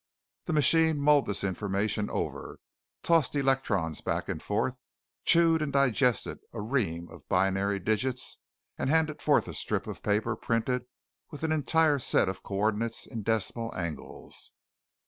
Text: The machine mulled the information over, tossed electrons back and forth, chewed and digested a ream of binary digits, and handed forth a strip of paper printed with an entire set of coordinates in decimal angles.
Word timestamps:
The 0.45 0.53
machine 0.53 0.97
mulled 0.99 1.27
the 1.27 1.47
information 1.47 2.09
over, 2.09 2.57
tossed 3.03 3.35
electrons 3.35 4.01
back 4.01 4.29
and 4.29 4.41
forth, 4.41 4.79
chewed 5.25 5.61
and 5.61 5.71
digested 5.71 6.39
a 6.53 6.59
ream 6.59 7.07
of 7.09 7.29
binary 7.29 7.77
digits, 7.79 8.39
and 8.79 8.89
handed 8.89 9.21
forth 9.21 9.47
a 9.47 9.53
strip 9.53 9.85
of 9.85 10.01
paper 10.01 10.35
printed 10.35 10.85
with 11.29 11.43
an 11.43 11.51
entire 11.51 11.99
set 11.99 12.29
of 12.29 12.41
coordinates 12.41 13.05
in 13.05 13.21
decimal 13.21 13.75
angles. 13.75 14.51